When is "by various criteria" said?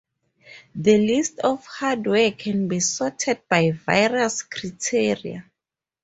3.47-5.45